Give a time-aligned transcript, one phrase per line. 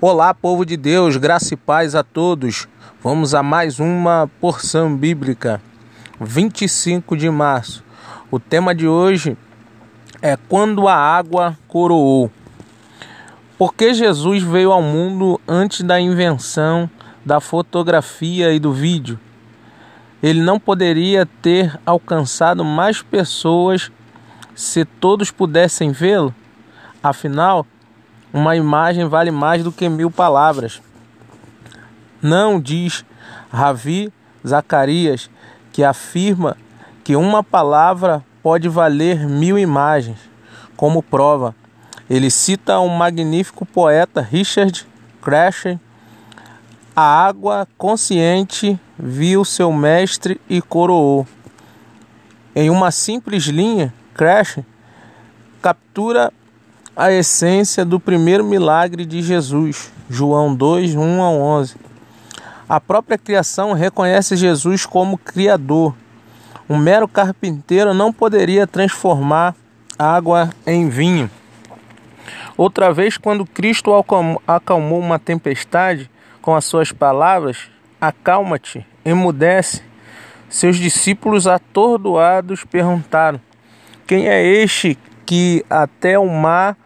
[0.00, 2.68] Olá, povo de Deus, graça e paz a todos.
[3.02, 5.60] Vamos a mais uma porção bíblica,
[6.20, 7.82] 25 de março.
[8.30, 9.36] O tema de hoje
[10.22, 12.30] é Quando a água coroou.
[13.58, 16.88] Porque Jesus veio ao mundo antes da invenção
[17.26, 19.18] da fotografia e do vídeo.
[20.22, 23.90] Ele não poderia ter alcançado mais pessoas
[24.54, 26.32] se todos pudessem vê-lo.
[27.02, 27.66] Afinal,
[28.32, 30.80] uma imagem vale mais do que mil palavras.
[32.20, 33.04] Não diz
[33.50, 34.12] Ravi
[34.46, 35.30] Zacarias,
[35.72, 36.56] que afirma
[37.04, 40.18] que uma palavra pode valer mil imagens.
[40.76, 41.54] Como prova,
[42.08, 44.86] ele cita um magnífico poeta Richard
[45.20, 45.78] Crasher.
[46.94, 51.26] A água consciente viu seu mestre e coroou.
[52.54, 54.64] Em uma simples linha, Crasher
[55.60, 56.32] captura
[56.98, 61.76] a essência do primeiro milagre de Jesus, João 2, 1 a 11.
[62.68, 65.94] A própria criação reconhece Jesus como Criador.
[66.68, 69.54] Um mero carpinteiro não poderia transformar
[69.96, 71.30] água em vinho.
[72.56, 73.92] Outra vez, quando Cristo
[74.44, 76.10] acalmou uma tempestade
[76.42, 79.82] com as suas palavras, acalma-te, emudece,
[80.48, 83.40] seus discípulos atordoados perguntaram:
[84.04, 86.76] Quem é este que até o mar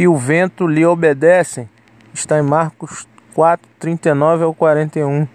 [0.00, 1.68] e o vento lhe obedecem.
[2.14, 5.28] Está em Marcos 4, 39 ao 41.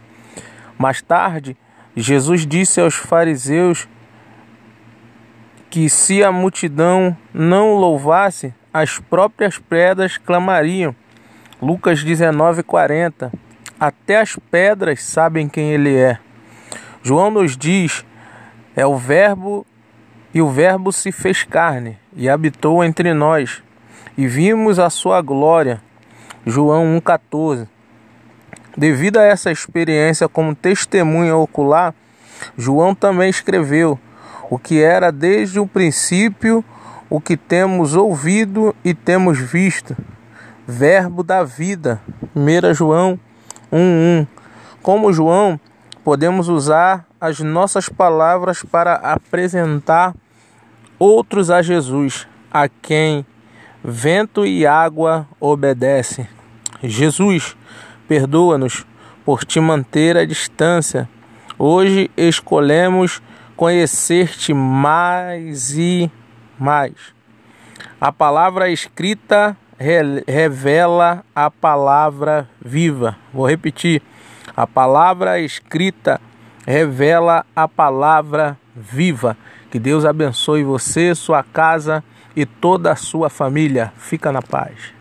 [0.75, 1.55] Mais tarde,
[1.95, 3.87] Jesus disse aos fariseus
[5.69, 10.95] que se a multidão não louvasse, as próprias pedras clamariam.
[11.61, 13.31] Lucas 19, 40.
[13.79, 16.17] Até as pedras sabem quem ele é.
[17.03, 18.03] João nos diz:
[18.75, 19.63] é o Verbo,
[20.33, 23.63] e o Verbo se fez carne e habitou entre nós
[24.17, 25.81] e vimos a sua glória.
[26.45, 27.67] João 1,14.
[28.77, 31.93] Devido a essa experiência como testemunha ocular,
[32.57, 33.99] João também escreveu
[34.49, 36.63] o que era desde o princípio,
[37.09, 39.95] o que temos ouvido e temos visto.
[40.67, 42.01] Verbo da vida.
[42.35, 43.19] 1 João
[43.71, 44.27] 1:1.
[44.81, 45.59] Como João,
[46.03, 50.13] podemos usar as nossas palavras para apresentar
[50.99, 53.25] outros a Jesus, a quem
[53.87, 56.27] Vento e água obedecem.
[56.81, 57.55] Jesus,
[58.07, 58.83] perdoa-nos
[59.23, 61.07] por te manter à distância.
[61.55, 63.21] Hoje escolhemos
[63.55, 66.09] conhecer-te mais e
[66.57, 66.95] mais.
[68.01, 73.15] A palavra escrita revela a palavra viva.
[73.31, 74.01] Vou repetir.
[74.57, 76.19] A palavra escrita
[76.65, 79.37] revela a palavra viva.
[79.69, 82.03] Que Deus abençoe você, sua casa
[82.35, 83.93] e toda a sua família.
[83.97, 84.93] Fica na paz.